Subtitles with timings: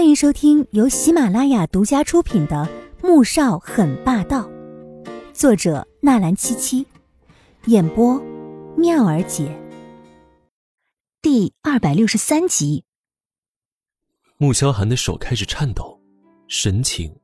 [0.00, 2.66] 欢迎收听由喜马拉雅独家出品的
[3.06, 4.48] 《穆少很霸道》，
[5.34, 6.86] 作者纳兰七七，
[7.66, 8.18] 演播
[8.78, 9.54] 妙儿姐。
[11.20, 12.82] 第二百六十三集。
[14.38, 16.00] 穆萧寒的手开始颤抖，
[16.48, 17.14] 神情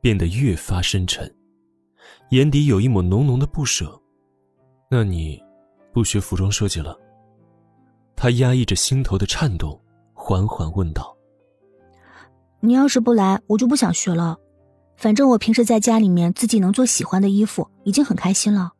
[0.00, 1.32] 变得越发深沉，
[2.30, 4.02] 眼底有一抹浓浓的不舍。
[4.90, 5.40] 那你
[5.92, 6.98] 不学服装设计了？
[8.16, 9.80] 他压抑着心头的颤动，
[10.12, 11.13] 缓缓问道。
[12.64, 14.38] 你要是不来，我就不想学了。
[14.96, 18.72] 反正我平时在家里面自己能做喜欢的衣服，已经很开心了。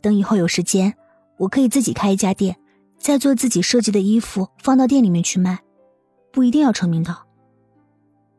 [0.00, 0.94] 等以后有时间，
[1.36, 2.56] 我可以自己开一家店，
[2.98, 5.58] 再做自己设计的衣服，放到店里面去卖，
[6.30, 7.16] 不一定要成名的。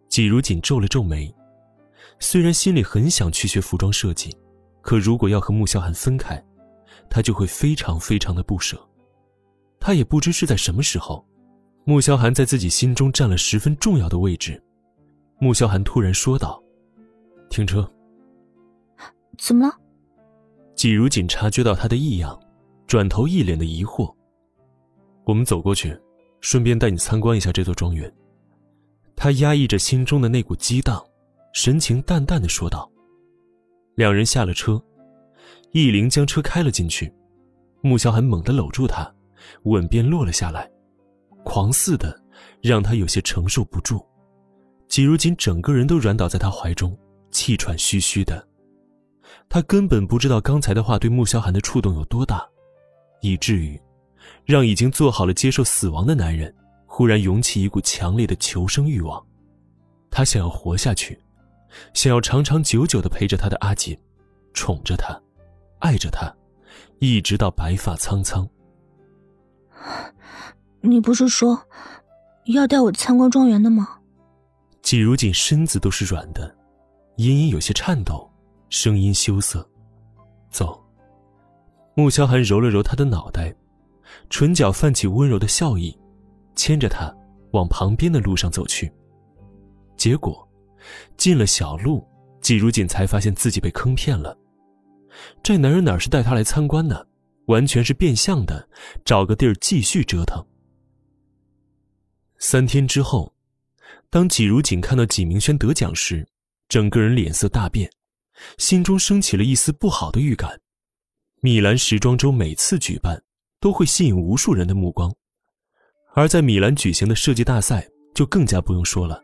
[0.07, 1.35] 季如锦皱了皱眉，
[2.19, 4.33] 虽然心里很想去学服装设计，
[4.81, 6.41] 可如果要和穆萧寒分开，
[7.09, 8.79] 他就会非常非常的不舍。
[9.77, 11.25] 他也不知是在什么时候。
[11.85, 14.61] 穆萧寒在自己心中占了十分重要的位置。
[15.39, 16.61] 穆萧寒突然说道
[17.49, 17.89] ：“停车。”
[19.37, 19.73] 怎么了？
[20.75, 22.39] 季如锦察觉到他的异样，
[22.87, 24.13] 转头一脸的疑惑。
[25.25, 25.97] 我们走过去，
[26.39, 28.11] 顺便带你参观一下这座庄园。
[29.15, 31.03] 他压抑着心中的那股激荡，
[31.53, 32.89] 神情淡淡的说道。
[33.95, 34.81] 两人下了车，
[35.71, 37.13] 易灵将车开了进去，
[37.81, 39.13] 穆萧寒猛地搂住他，
[39.63, 40.69] 吻便落了下来。
[41.43, 42.19] 狂似的，
[42.61, 44.05] 让他有些承受不住。
[44.87, 46.97] 季如锦整个人都软倒在他怀中，
[47.31, 48.47] 气喘吁吁的。
[49.49, 52.47] 他根本不知道刚才的话对穆萧寒的触动有多大，
[53.21, 53.79] 以至于
[54.45, 56.53] 让已经做好了接受死亡的男人
[56.85, 59.23] 忽然涌起一股强烈的求生欲望。
[60.11, 61.19] 他想要活下去，
[61.93, 63.97] 想要长长久久的陪着他的阿锦，
[64.53, 65.19] 宠着他，
[65.79, 66.31] 爱着他，
[66.99, 68.47] 一直到白发苍苍。
[70.85, 71.57] 你不是说
[72.47, 73.87] 要带我参观庄园的吗？
[74.81, 76.53] 季如锦身子都是软的，
[77.15, 78.29] 隐隐有些颤抖，
[78.67, 79.65] 声音羞涩。
[80.49, 80.77] 走。
[81.95, 83.55] 穆萧寒揉了揉他的脑袋，
[84.29, 85.97] 唇角泛起温柔的笑意，
[86.53, 87.09] 牵着他
[87.51, 88.91] 往旁边的路上走去。
[89.95, 90.45] 结果，
[91.15, 92.05] 进了小路，
[92.41, 94.37] 季如锦才发现自己被坑骗了。
[95.41, 97.07] 这男人哪是带他来参观的？
[97.45, 98.67] 完全是变相的，
[99.05, 100.43] 找个地儿继续折腾。
[102.45, 103.33] 三天之后，
[104.09, 106.27] 当纪如锦看到纪明轩得奖时，
[106.67, 107.89] 整个人脸色大变，
[108.57, 110.59] 心中升起了一丝不好的预感。
[111.39, 113.23] 米兰时装周每次举办，
[113.61, 115.09] 都会吸引无数人的目光，
[116.15, 119.23] 而在米兰举行的设计大赛就更加不用说了，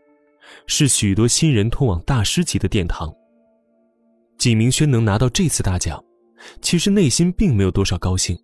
[0.66, 3.13] 是许多新人通往大师级的殿堂。
[4.38, 6.01] 纪明轩能拿到这次大奖，
[6.62, 8.41] 其实内心并没有多少高兴，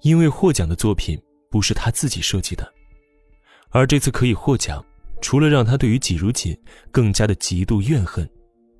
[0.00, 2.72] 因为获奖的作品不是他自己设计的。
[3.70, 4.84] 而这次可以获奖，
[5.20, 6.56] 除了让他对于季如锦
[6.90, 8.28] 更加的极度怨恨，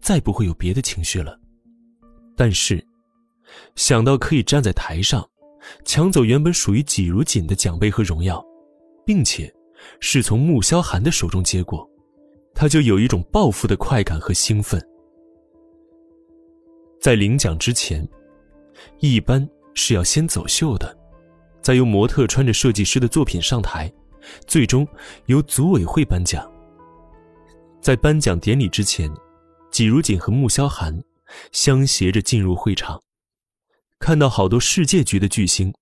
[0.01, 1.39] 再不会有别的情绪了。
[2.37, 2.83] 但是，
[3.75, 5.29] 想到可以站在台上，
[5.85, 8.45] 抢走原本属于季如锦的奖杯和荣耀，
[9.05, 9.53] 并且
[10.01, 11.89] 是从穆萧寒的手中接过，
[12.55, 14.81] 他就有一种报复的快感和兴奋。
[17.01, 18.09] 在领奖之前，
[19.01, 20.97] 一般是要先走秀的，
[21.61, 23.93] 再由模特穿着设计师的作品上台。
[24.47, 24.87] 最终
[25.27, 26.51] 由组委会颁奖。
[27.81, 29.11] 在颁奖典礼之前，
[29.71, 31.03] 季如锦和穆萧寒
[31.53, 33.01] 相携着进入会场，
[33.99, 35.73] 看到好多世界级的巨星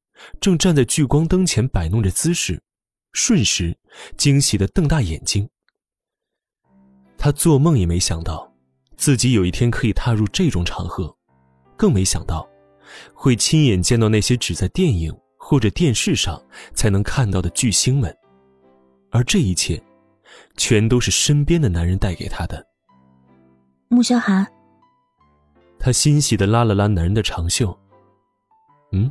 [0.41, 2.62] 正站在聚光灯前摆弄着姿势，
[3.12, 3.77] 瞬时
[4.17, 5.49] 惊喜的瞪大眼睛。
[7.19, 8.53] 他做梦也没想到，
[8.97, 11.17] 自己有一天可以踏入这种场合，
[11.77, 12.47] 更没想到
[13.15, 16.41] 会亲眼见到那些只在电影或者电视上
[16.75, 18.15] 才能看到的巨星们。
[19.11, 19.83] 而这一切，
[20.56, 22.67] 全都是身边的男人带给他的。
[23.89, 24.47] 穆萧寒，
[25.78, 27.77] 他欣喜的拉了拉男人的长袖。
[28.93, 29.11] 嗯，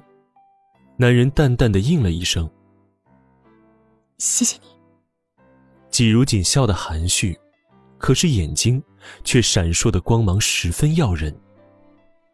[0.97, 2.50] 男人淡淡的应了一声。
[4.17, 4.67] 谢谢你。
[5.89, 7.38] 季如锦笑得含蓄，
[7.97, 8.83] 可是眼睛
[9.24, 11.33] 却闪烁的光芒十分耀人。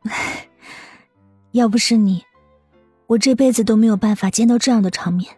[1.51, 2.23] 要不是你，
[3.07, 5.35] 我这辈子都没有办法见到这样的场面。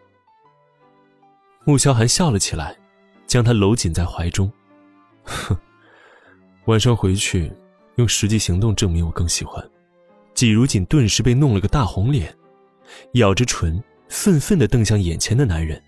[1.66, 2.78] 穆萧寒笑了起来，
[3.26, 4.52] 将他搂紧在怀中。
[5.24, 5.56] 哼，
[6.66, 7.52] 晚上回去
[7.96, 9.64] 用实际行动证明我更喜欢。
[10.34, 12.36] 季如锦顿时被弄了个大红脸，
[13.14, 15.82] 咬着唇，愤愤地瞪向眼前的男人，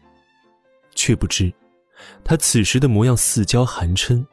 [0.94, 1.52] 却不知，
[2.24, 4.26] 他此时的模样似娇含嗔，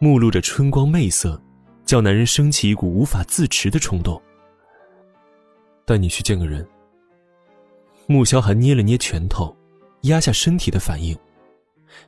[0.00, 1.40] 目露着春光媚色，
[1.84, 4.20] 叫男人升起一股无法自持的冲动。
[5.84, 6.66] 带你去见个人。
[8.06, 9.56] 穆萧寒捏了捏拳头。
[10.02, 11.16] 压下身体的反应，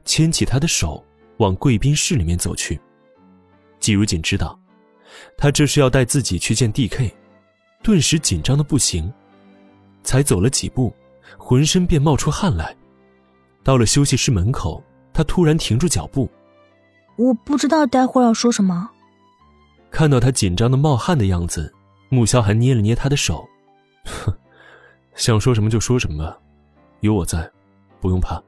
[0.05, 1.05] 牵起他的手
[1.39, 2.81] 往贵宾室里面走去。
[3.81, 4.59] 季如锦知道，
[5.37, 7.15] 他这是要带自己去见 D.K，
[7.83, 9.13] 顿时紧张的不行，
[10.03, 10.95] 才走了几步，
[11.37, 12.75] 浑身便冒出汗来。
[13.63, 14.83] 到了休息室门口，
[15.13, 16.29] 他突然停住脚步。
[17.17, 18.91] 我不知道待会儿要说什么。
[19.91, 21.73] 看到他紧张的冒汗的样子，
[22.09, 23.49] 穆萧寒捏了捏他的手，
[24.05, 24.37] 哼，
[25.15, 26.37] 想说什么就说什么吧，
[27.01, 27.49] 有我在，
[28.05, 28.39] 不用怕。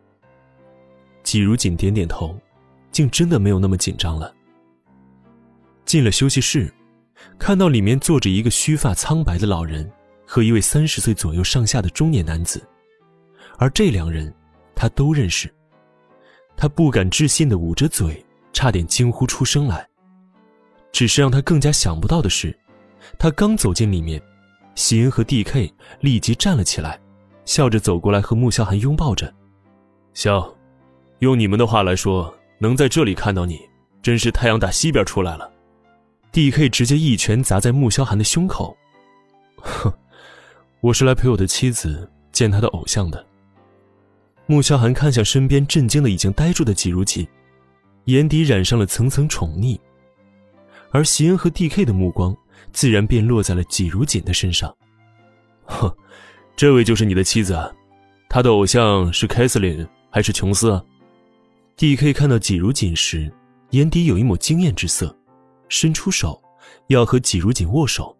[1.22, 2.38] 季如锦点点头，
[2.92, 4.30] 竟真的没有那么紧张了。
[5.86, 6.70] 进了休息室，
[7.38, 9.90] 看到里面坐着一个须发苍白的老人
[10.26, 12.62] 和一位三十岁左右上下的中年男子，
[13.56, 14.30] 而这两人
[14.74, 15.50] 他都认识。
[16.54, 18.22] 他不敢置信的捂着嘴。
[18.56, 19.86] 差点惊呼出声来。
[20.90, 22.58] 只是让他更加想不到的是，
[23.18, 24.18] 他刚走进里面，
[24.74, 25.70] 席恩和 D.K
[26.00, 26.98] 立即站了起来，
[27.44, 29.30] 笑着走过来和穆萧寒拥抱着。
[30.16, 30.50] 笑，
[31.18, 33.60] 用你们的话来说，能在这里看到你，
[34.00, 35.52] 真是太阳打西边出来了。
[36.32, 38.74] D.K 直接一拳砸在穆萧寒的胸口。
[39.56, 39.92] 哼，
[40.80, 43.22] 我是来陪我的妻子见他的偶像的。
[44.46, 47.28] 穆萧寒看向身边震惊的已经呆住的季如锦。
[48.06, 49.78] 眼底染上了层层宠溺，
[50.92, 52.34] 而席恩和 D.K 的目光
[52.72, 54.74] 自然便落在了季如锦的身上。
[55.66, 55.94] 哼，
[56.56, 57.70] 这位就是你的妻子啊？
[58.30, 59.86] 他的偶像是凯瑟琳
[60.16, 60.82] 还是琼斯啊
[61.76, 63.30] ？D.K 看到季如锦时，
[63.72, 65.14] 眼底有一抹惊艳之色，
[65.68, 66.42] 伸出手
[66.86, 68.15] 要和季如锦握手。